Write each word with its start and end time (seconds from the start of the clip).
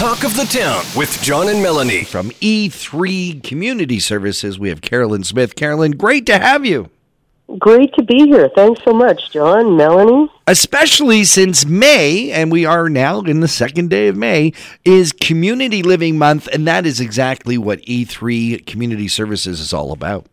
Talk 0.00 0.24
of 0.24 0.34
the 0.34 0.44
Town 0.44 0.82
with 0.96 1.20
John 1.20 1.50
and 1.50 1.62
Melanie. 1.62 2.04
From 2.04 2.30
E3 2.40 3.42
Community 3.42 4.00
Services, 4.00 4.58
we 4.58 4.70
have 4.70 4.80
Carolyn 4.80 5.24
Smith. 5.24 5.54
Carolyn, 5.54 5.90
great 5.90 6.24
to 6.24 6.38
have 6.38 6.64
you. 6.64 6.88
Great 7.58 7.92
to 7.98 8.02
be 8.02 8.24
here. 8.24 8.48
Thanks 8.56 8.82
so 8.82 8.94
much, 8.94 9.30
John, 9.30 9.76
Melanie. 9.76 10.30
Especially 10.46 11.24
since 11.24 11.66
May, 11.66 12.30
and 12.30 12.50
we 12.50 12.64
are 12.64 12.88
now 12.88 13.20
in 13.20 13.40
the 13.40 13.46
second 13.46 13.90
day 13.90 14.08
of 14.08 14.16
May, 14.16 14.54
is 14.86 15.12
Community 15.12 15.82
Living 15.82 16.16
Month, 16.16 16.48
and 16.50 16.66
that 16.66 16.86
is 16.86 16.98
exactly 16.98 17.58
what 17.58 17.82
E3 17.82 18.64
Community 18.64 19.06
Services 19.06 19.60
is 19.60 19.74
all 19.74 19.92
about. 19.92 20.24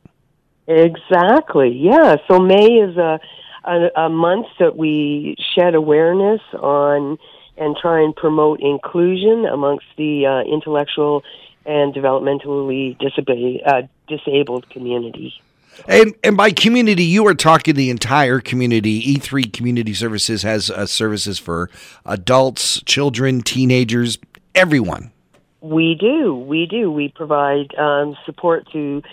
Exactly. 0.67 1.77
Yeah. 1.77 2.15
So 2.29 2.39
May 2.39 2.67
is 2.67 2.95
a 2.95 3.19
a, 3.65 3.89
a 3.97 4.09
month 4.09 4.47
that 4.59 4.77
we 4.77 5.35
shed 5.53 5.75
awareness 5.75 6.39
on 6.53 7.17
and 7.57 7.75
try 7.75 8.01
and 8.01 8.15
promote 8.15 8.59
inclusion 8.61 9.45
amongst 9.45 9.85
the 9.97 10.25
uh, 10.25 10.41
intellectual 10.41 11.23
and 11.65 11.93
developmentally 11.93 12.95
uh, 13.65 13.81
disabled 14.07 14.69
community. 14.69 15.33
And, 15.87 16.15
and 16.23 16.35
by 16.35 16.51
community, 16.51 17.03
you 17.03 17.27
are 17.27 17.35
talking 17.35 17.75
the 17.75 17.89
entire 17.89 18.39
community. 18.39 19.15
E3 19.15 19.51
Community 19.53 19.93
Services 19.93 20.41
has 20.43 20.69
uh, 20.71 20.85
services 20.85 21.37
for 21.37 21.69
adults, 22.05 22.81
children, 22.83 23.41
teenagers, 23.41 24.17
everyone. 24.55 25.11
We 25.61 25.95
do. 25.99 26.35
We 26.35 26.65
do. 26.65 26.91
We 26.91 27.09
provide 27.09 27.75
um, 27.77 28.15
support 28.25 28.67
to 28.71 29.03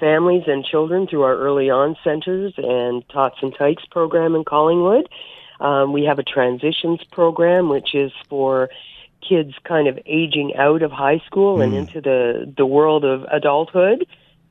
families 0.00 0.44
and 0.46 0.64
children 0.64 1.06
through 1.06 1.22
our 1.22 1.36
EarlyON 1.36 1.96
centers 2.02 2.54
and 2.56 3.06
Tots 3.08 3.36
and 3.42 3.54
Tykes 3.56 3.84
program 3.90 4.34
in 4.34 4.44
Collingwood. 4.44 5.08
Um, 5.60 5.92
we 5.92 6.04
have 6.04 6.18
a 6.18 6.22
transitions 6.22 7.02
program, 7.10 7.68
which 7.68 7.94
is 7.94 8.12
for 8.28 8.68
kids 9.26 9.54
kind 9.64 9.88
of 9.88 9.98
aging 10.06 10.54
out 10.56 10.82
of 10.82 10.90
high 10.90 11.20
school 11.26 11.58
mm. 11.58 11.64
and 11.64 11.72
hmm. 11.72 11.78
into 11.78 12.00
the, 12.00 12.52
the 12.56 12.66
world 12.66 13.04
of 13.04 13.24
adulthood. 13.24 14.06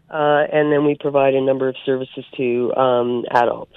Uh, 0.10 0.46
and 0.52 0.72
then 0.72 0.86
we 0.86 0.96
provide 0.96 1.34
a 1.34 1.42
number 1.42 1.68
of 1.68 1.76
services 1.86 2.26
to 2.36 2.74
um, 2.76 3.26
adults. 3.32 3.76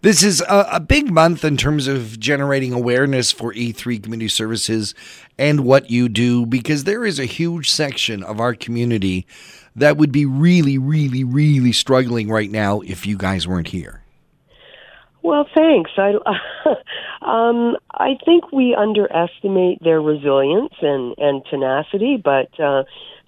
This 0.00 0.22
is 0.22 0.40
a, 0.42 0.66
a, 0.72 0.80
big 0.80 1.10
month 1.10 1.44
in 1.44 1.56
terms 1.56 1.86
of 1.86 2.18
generating 2.18 2.72
awareness 2.72 3.30
for 3.32 3.52
E3 3.52 4.02
Community 4.02 4.28
Services 4.28 4.94
and 5.36 5.60
what 5.60 5.90
you 5.90 6.08
do 6.08 6.46
because 6.46 6.84
there 6.84 7.04
is 7.04 7.18
a 7.18 7.26
huge 7.26 7.70
section 7.70 8.22
of 8.22 8.40
our 8.40 8.54
community 8.54 9.26
that 9.74 9.96
would 9.96 10.12
be 10.12 10.24
really, 10.24 10.78
really, 10.78 11.24
really 11.24 11.72
struggling 11.72 12.28
right 12.28 12.50
now 12.50 12.80
if 12.80 13.06
you 13.06 13.18
guys 13.18 13.46
weren't 13.46 13.68
here. 13.68 14.02
Well, 15.26 15.48
thanks. 15.56 15.90
I 15.96 16.10
um, 17.20 17.76
I 17.90 18.10
think 18.24 18.52
we 18.52 18.76
underestimate 18.78 19.82
their 19.82 20.00
resilience 20.00 20.74
and 20.80 21.16
and 21.18 21.42
tenacity, 21.50 22.16
but 22.22 22.48
uh, 22.60 22.84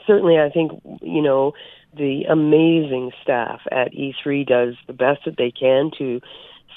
certainly 0.06 0.38
I 0.38 0.48
think 0.48 0.80
you 1.02 1.22
know 1.22 1.54
the 1.96 2.22
amazing 2.30 3.10
staff 3.20 3.62
at 3.72 3.92
E3 3.94 4.46
does 4.46 4.74
the 4.86 4.92
best 4.92 5.24
that 5.24 5.34
they 5.38 5.50
can 5.50 5.91
to 5.98 6.20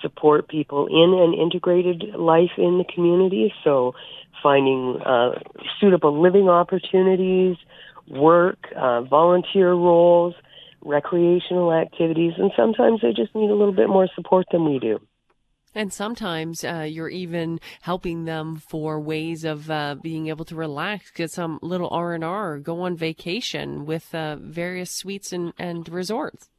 support 0.01 0.47
people 0.47 0.87
in 0.87 1.13
an 1.13 1.39
integrated 1.39 2.15
life 2.17 2.57
in 2.57 2.79
the 2.79 2.85
community. 2.91 3.53
So, 3.63 3.93
finding 4.41 4.99
uh, 5.05 5.33
suitable 5.79 6.19
living 6.19 6.49
opportunities, 6.49 7.57
work, 8.07 8.57
uh, 8.75 9.03
volunteer 9.03 9.71
roles, 9.71 10.33
recreational 10.83 11.71
activities, 11.71 12.33
and 12.39 12.49
sometimes 12.57 13.01
they 13.03 13.13
just 13.13 13.35
need 13.35 13.51
a 13.51 13.55
little 13.55 13.75
bit 13.75 13.87
more 13.87 14.09
support 14.15 14.47
than 14.51 14.65
we 14.65 14.79
do. 14.79 14.99
And 15.73 15.93
sometimes 15.93 16.63
uh, 16.63 16.87
you're 16.89 17.09
even 17.09 17.59
helping 17.81 18.25
them 18.25 18.57
for 18.57 18.99
ways 18.99 19.43
of 19.43 19.71
uh, 19.71 19.95
being 20.01 20.27
able 20.27 20.45
to 20.45 20.55
relax, 20.55 21.11
get 21.11 21.31
some 21.31 21.59
little 21.61 21.89
R 21.91 22.13
and 22.13 22.23
R, 22.23 22.59
go 22.59 22.81
on 22.81 22.97
vacation 22.97 23.85
with 23.85 24.13
uh, 24.13 24.35
various 24.35 24.91
suites 24.91 25.31
and, 25.31 25.53
and 25.57 25.87
resorts. 25.87 26.49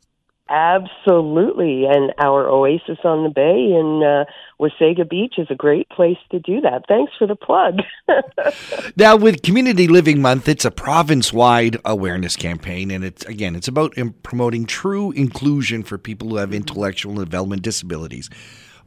Absolutely, 0.48 1.84
and 1.86 2.12
our 2.18 2.46
oasis 2.46 2.98
on 3.05 3.22
the 3.22 3.30
bay 3.30 3.72
in 3.72 4.02
uh, 4.02 4.24
Wasaga 4.61 5.08
Beach 5.08 5.34
is 5.39 5.46
a 5.48 5.55
great 5.55 5.89
place 5.89 6.18
to 6.30 6.40
do 6.40 6.61
that. 6.61 6.83
Thanks 6.89 7.12
for 7.18 7.27
the 7.27 7.36
plug. 7.36 7.78
now, 8.96 9.17
with 9.17 9.42
Community 9.42 9.89
Living 9.89 10.20
Month, 10.20 10.48
it's 10.48 10.67
a 10.67 10.70
province-wide 10.70 11.78
awareness 11.86 12.36
campaign, 12.36 12.90
and 12.90 13.02
it's 13.02 13.24
again, 13.24 13.56
it's 13.56 13.68
about 13.68 13.95
promoting 14.24 14.67
true 14.67 15.12
inclusion 15.12 15.84
for 15.84 15.96
people 15.96 16.28
who 16.28 16.36
have 16.36 16.52
intellectual 16.52 17.12
and 17.12 17.24
development 17.24 17.62
disabilities. 17.62 18.28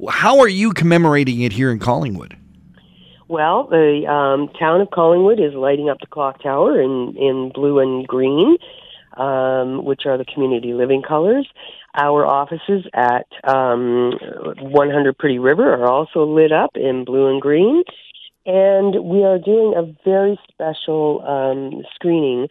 How 0.10 0.40
are 0.40 0.48
you 0.48 0.72
commemorating 0.72 1.42
it 1.42 1.54
here 1.54 1.72
in 1.72 1.80
Collingwood? 1.80 2.38
Well, 3.28 3.68
the 3.68 4.06
um, 4.08 4.50
town 4.60 4.82
of 4.82 4.92
Collingwood 4.92 5.40
is 5.40 5.54
lighting 5.54 5.90
up 5.90 6.00
the 6.00 6.08
clock 6.08 6.44
tower 6.44 6.80
in 6.80 7.16
in 7.18 7.52
blue 7.54 7.80
and 7.80 8.08
green 8.08 8.58
um, 9.18 9.84
which 9.86 10.06
are 10.06 10.18
the 10.18 10.26
community 10.26 10.74
living 10.74 11.02
colors. 11.02 11.48
Our 11.96 12.26
offices 12.26 12.86
at 12.94 13.28
um, 13.48 14.12
100 14.60 15.18
Pretty 15.18 15.40
River 15.40 15.74
are 15.74 15.90
also 15.90 16.26
lit 16.26 16.52
up 16.52 16.72
in 16.76 17.06
blue 17.06 17.30
and 17.32 17.42
green. 17.42 17.84
And 18.46 19.06
we 19.06 19.24
are 19.24 19.40
doing 19.40 19.74
a 19.76 19.96
very 20.04 20.40
special 20.52 21.24
um, 21.26 21.84
screening 21.96 22.48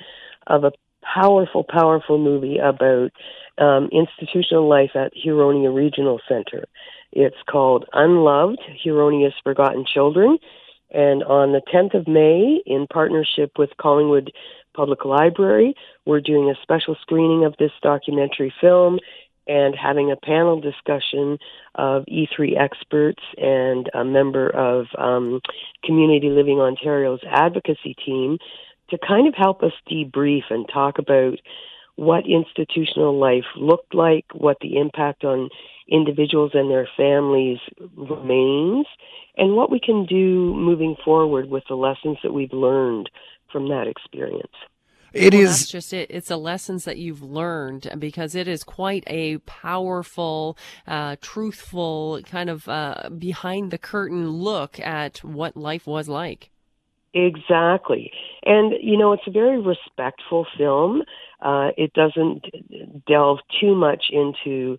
of 0.46 0.64
a 0.64 0.72
powerful, 1.02 1.64
powerful 1.64 2.18
movie 2.18 2.58
about 2.58 3.12
um, 3.58 3.88
institutional 3.92 4.68
life 4.68 4.90
at 4.94 5.12
Huronia 5.14 5.74
Regional 5.74 6.20
Center. 6.28 6.64
It's 7.12 7.36
called 7.48 7.84
Unloved 7.92 8.60
Huronia's 8.84 9.34
Forgotten 9.42 9.84
Children. 9.86 10.38
And 10.90 11.24
on 11.24 11.52
the 11.52 11.62
10th 11.72 11.98
of 11.98 12.06
May, 12.06 12.60
in 12.66 12.86
partnership 12.86 13.52
with 13.58 13.70
Collingwood 13.80 14.32
Public 14.74 15.04
Library. 15.04 15.74
We're 16.04 16.20
doing 16.20 16.50
a 16.50 16.60
special 16.62 16.96
screening 17.00 17.44
of 17.44 17.54
this 17.58 17.70
documentary 17.82 18.52
film 18.60 18.98
and 19.46 19.74
having 19.74 20.10
a 20.10 20.16
panel 20.16 20.60
discussion 20.60 21.38
of 21.74 22.04
E3 22.06 22.58
experts 22.58 23.22
and 23.36 23.90
a 23.94 24.04
member 24.04 24.48
of 24.50 24.86
um, 24.98 25.40
Community 25.84 26.30
Living 26.30 26.58
Ontario's 26.58 27.20
advocacy 27.30 27.94
team 28.04 28.38
to 28.90 28.98
kind 28.98 29.28
of 29.28 29.34
help 29.34 29.62
us 29.62 29.72
debrief 29.90 30.44
and 30.50 30.66
talk 30.72 30.98
about 30.98 31.38
what 31.96 32.24
institutional 32.26 33.18
life 33.18 33.44
looked 33.56 33.94
like, 33.94 34.26
what 34.32 34.58
the 34.60 34.76
impact 34.78 35.24
on 35.24 35.48
individuals 35.88 36.52
and 36.54 36.70
their 36.70 36.88
families 36.96 37.58
remains, 37.96 38.86
and 39.36 39.54
what 39.54 39.70
we 39.70 39.80
can 39.80 40.06
do 40.06 40.54
moving 40.54 40.96
forward 41.04 41.48
with 41.48 41.64
the 41.68 41.74
lessons 41.74 42.18
that 42.22 42.32
we've 42.32 42.52
learned 42.52 43.10
from 43.52 43.68
that 43.68 43.86
experience. 43.86 44.52
It 45.12 45.32
well, 45.32 45.42
is 45.44 45.48
that's 45.50 45.70
just 45.70 45.92
it. 45.92 46.10
It's 46.10 46.28
the 46.28 46.36
lessons 46.36 46.84
that 46.84 46.98
you've 46.98 47.22
learned 47.22 47.94
because 48.00 48.34
it 48.34 48.48
is 48.48 48.64
quite 48.64 49.04
a 49.06 49.38
powerful, 49.38 50.58
uh, 50.88 51.14
truthful 51.20 52.20
kind 52.26 52.50
of 52.50 52.68
uh, 52.68 53.10
behind 53.16 53.70
the 53.70 53.78
curtain 53.78 54.28
look 54.28 54.80
at 54.80 55.18
what 55.18 55.56
life 55.56 55.86
was 55.86 56.08
like. 56.08 56.50
Exactly. 57.14 58.10
And, 58.44 58.74
you 58.82 58.98
know, 58.98 59.12
it's 59.12 59.26
a 59.28 59.30
very 59.30 59.60
respectful 59.60 60.48
film. 60.58 61.04
Uh, 61.40 61.70
it 61.76 61.92
doesn't 61.92 62.44
delve 63.06 63.38
too 63.60 63.74
much 63.74 64.04
into 64.10 64.78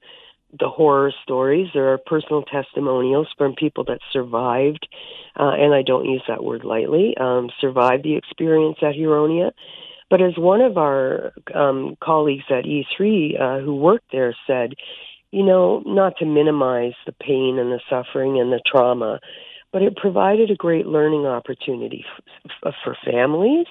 the 0.59 0.69
horror 0.69 1.11
stories. 1.23 1.67
There 1.73 1.91
are 1.91 1.97
personal 1.97 2.43
testimonials 2.43 3.27
from 3.37 3.55
people 3.55 3.83
that 3.85 3.99
survived, 4.11 4.87
uh, 5.37 5.51
and 5.51 5.73
I 5.73 5.81
don't 5.81 6.05
use 6.05 6.23
that 6.27 6.43
word 6.43 6.63
lightly, 6.63 7.15
um, 7.17 7.49
survived 7.59 8.03
the 8.03 8.15
experience 8.15 8.77
at 8.81 8.95
Huronia. 8.95 9.51
But 10.09 10.21
as 10.21 10.37
one 10.37 10.61
of 10.61 10.77
our 10.77 11.33
um, 11.53 11.97
colleagues 12.01 12.45
at 12.49 12.65
E3 12.65 13.41
uh, 13.41 13.59
who 13.59 13.75
worked 13.75 14.11
there 14.11 14.35
said, 14.45 14.73
you 15.31 15.43
know, 15.43 15.83
not 15.85 16.17
to 16.17 16.25
minimize 16.25 16.93
the 17.05 17.11
pain 17.11 17.57
and 17.59 17.71
the 17.71 17.81
suffering 17.89 18.39
and 18.39 18.51
the 18.51 18.61
trauma, 18.65 19.19
but 19.73 19.81
it 19.81 19.97
provided 19.97 20.51
a 20.51 20.55
great 20.55 20.85
learning 20.85 21.25
opportunity 21.25 22.05
f- 22.63 22.73
for 22.83 22.95
families 23.03 23.65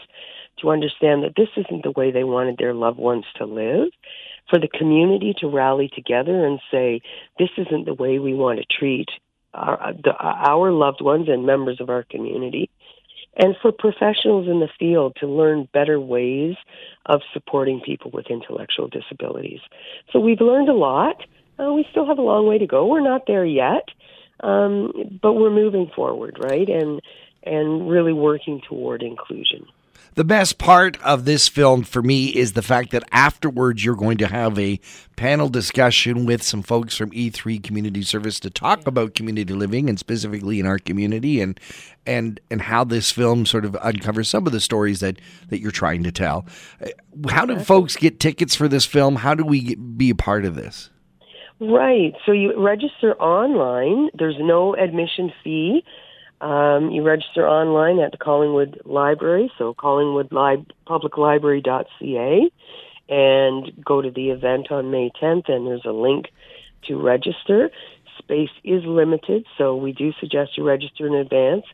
to 0.58 0.70
understand 0.70 1.22
that 1.22 1.34
this 1.36 1.48
isn't 1.56 1.82
the 1.82 1.90
way 1.90 2.10
they 2.10 2.24
wanted 2.24 2.56
their 2.58 2.74
loved 2.74 2.98
ones 2.98 3.24
to 3.36 3.44
live 3.44 3.88
for 4.50 4.58
the 4.58 4.68
community 4.68 5.34
to 5.38 5.48
rally 5.48 5.90
together 5.94 6.44
and 6.44 6.60
say, 6.70 7.00
this 7.38 7.50
isn't 7.56 7.86
the 7.86 7.94
way 7.94 8.18
we 8.18 8.34
want 8.34 8.58
to 8.58 8.78
treat 8.78 9.08
our, 9.54 9.92
the, 10.02 10.12
our 10.12 10.70
loved 10.70 11.00
ones 11.00 11.28
and 11.28 11.46
members 11.46 11.80
of 11.80 11.88
our 11.88 12.02
community. 12.02 12.70
And 13.36 13.56
for 13.60 13.72
professionals 13.72 14.46
in 14.46 14.60
the 14.60 14.68
field 14.78 15.16
to 15.20 15.26
learn 15.26 15.68
better 15.72 15.98
ways 15.98 16.54
of 17.06 17.20
supporting 17.32 17.80
people 17.80 18.10
with 18.12 18.26
intellectual 18.30 18.88
disabilities. 18.88 19.60
So 20.12 20.20
we've 20.20 20.40
learned 20.40 20.68
a 20.68 20.74
lot. 20.74 21.16
Uh, 21.58 21.72
we 21.72 21.86
still 21.90 22.06
have 22.06 22.18
a 22.18 22.22
long 22.22 22.46
way 22.46 22.58
to 22.58 22.66
go. 22.66 22.86
We're 22.86 23.00
not 23.00 23.26
there 23.26 23.44
yet, 23.44 23.88
um, 24.40 25.18
but 25.20 25.32
we're 25.34 25.50
moving 25.50 25.90
forward, 25.94 26.38
right? 26.40 26.68
And 26.68 27.00
and 27.46 27.90
really 27.90 28.12
working 28.12 28.62
toward 28.66 29.02
inclusion. 29.02 29.66
The 30.14 30.24
best 30.24 30.58
part 30.58 31.00
of 31.02 31.24
this 31.24 31.48
film 31.48 31.82
for 31.82 32.00
me 32.00 32.26
is 32.26 32.52
the 32.52 32.62
fact 32.62 32.92
that 32.92 33.02
afterwards 33.10 33.84
you're 33.84 33.96
going 33.96 34.18
to 34.18 34.28
have 34.28 34.56
a 34.58 34.78
panel 35.16 35.48
discussion 35.48 36.24
with 36.24 36.42
some 36.42 36.62
folks 36.62 36.96
from 36.96 37.10
E3 37.10 37.62
Community 37.62 38.02
Service 38.02 38.38
to 38.40 38.50
talk 38.50 38.86
about 38.86 39.14
community 39.14 39.52
living 39.52 39.88
and 39.88 39.98
specifically 39.98 40.60
in 40.60 40.66
our 40.66 40.78
community 40.78 41.40
and 41.40 41.58
and 42.06 42.40
and 42.50 42.62
how 42.62 42.84
this 42.84 43.10
film 43.10 43.44
sort 43.44 43.64
of 43.64 43.76
uncovers 43.80 44.28
some 44.28 44.46
of 44.46 44.52
the 44.52 44.60
stories 44.60 45.00
that 45.00 45.20
that 45.48 45.60
you're 45.60 45.72
trying 45.72 46.04
to 46.04 46.12
tell. 46.12 46.46
Uh, 46.80 46.88
how 47.28 47.44
do 47.44 47.58
folks 47.58 47.96
get 47.96 48.20
tickets 48.20 48.54
for 48.54 48.68
this 48.68 48.86
film? 48.86 49.16
How 49.16 49.34
do 49.34 49.44
we 49.44 49.60
get, 49.60 49.98
be 49.98 50.10
a 50.10 50.14
part 50.14 50.44
of 50.44 50.54
this? 50.54 50.90
Right. 51.60 52.14
So 52.26 52.32
you 52.32 52.62
register 52.62 53.14
online. 53.16 54.10
There's 54.18 54.36
no 54.38 54.74
admission 54.74 55.32
fee. 55.42 55.84
Um, 56.40 56.90
you 56.90 57.02
register 57.02 57.48
online 57.48 58.00
at 58.00 58.12
the 58.12 58.18
Collingwood 58.18 58.82
Library, 58.84 59.50
so 59.56 59.72
collingwoodpubliclibrary.ca, 59.74 62.50
and 63.08 63.84
go 63.84 64.02
to 64.02 64.10
the 64.10 64.30
event 64.30 64.70
on 64.70 64.90
May 64.90 65.10
10th, 65.22 65.48
and 65.48 65.66
there's 65.66 65.84
a 65.84 65.92
link 65.92 66.26
to 66.88 67.00
register. 67.00 67.70
Space 68.18 68.50
is 68.62 68.84
limited, 68.84 69.46
so 69.56 69.76
we 69.76 69.92
do 69.92 70.12
suggest 70.20 70.56
you 70.56 70.64
register 70.64 71.06
in 71.06 71.14
advance. 71.14 71.64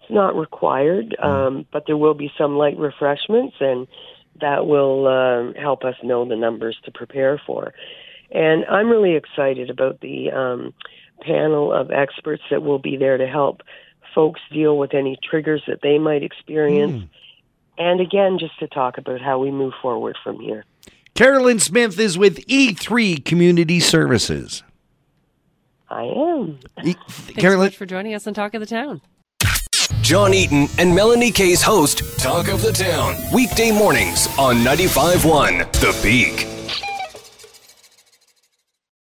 It's 0.00 0.10
not 0.10 0.36
required, 0.36 1.16
um, 1.20 1.66
but 1.72 1.86
there 1.86 1.96
will 1.96 2.14
be 2.14 2.30
some 2.36 2.56
light 2.56 2.76
refreshments, 2.76 3.56
and 3.60 3.86
that 4.40 4.66
will 4.66 5.06
um, 5.06 5.54
help 5.54 5.84
us 5.84 5.94
know 6.02 6.28
the 6.28 6.36
numbers 6.36 6.76
to 6.84 6.90
prepare 6.90 7.40
for. 7.46 7.72
And 8.30 8.64
I'm 8.66 8.90
really 8.90 9.14
excited 9.14 9.70
about 9.70 10.00
the 10.00 10.30
um, 10.32 10.74
panel 11.20 11.72
of 11.72 11.90
experts 11.90 12.42
that 12.50 12.62
will 12.62 12.78
be 12.78 12.96
there 12.96 13.16
to 13.16 13.26
help 13.26 13.62
folks 14.14 14.40
deal 14.52 14.78
with 14.78 14.94
any 14.94 15.18
triggers 15.22 15.62
that 15.66 15.80
they 15.82 15.98
might 15.98 16.22
experience. 16.22 17.04
Mm. 17.04 17.08
And 17.76 18.00
again, 18.00 18.38
just 18.38 18.58
to 18.60 18.68
talk 18.68 18.98
about 18.98 19.20
how 19.20 19.38
we 19.38 19.50
move 19.50 19.72
forward 19.82 20.16
from 20.22 20.38
here. 20.38 20.64
Carolyn 21.14 21.58
Smith 21.60 21.98
is 21.98 22.16
with 22.18 22.46
E3 22.46 23.24
Community 23.24 23.80
Services. 23.80 24.62
I 25.90 26.02
am. 26.04 26.58
E- 26.84 26.94
Thanks 27.08 27.40
Carolyn- 27.40 27.66
so 27.68 27.72
much 27.72 27.76
for 27.76 27.86
joining 27.86 28.14
us 28.14 28.26
on 28.26 28.34
Talk 28.34 28.54
of 28.54 28.60
the 28.60 28.66
Town. 28.66 29.00
John 30.02 30.34
Eaton 30.34 30.68
and 30.78 30.94
Melanie 30.94 31.30
Kay's 31.30 31.62
host, 31.62 32.02
Talk 32.20 32.48
of 32.48 32.62
the 32.62 32.72
Town, 32.72 33.14
weekday 33.32 33.70
mornings 33.70 34.26
on 34.38 34.56
95.1 34.56 35.72
The 35.80 35.98
Peak. 36.02 36.53